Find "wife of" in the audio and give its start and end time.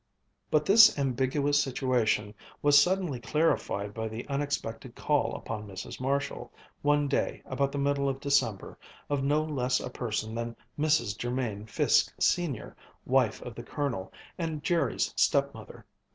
13.05-13.53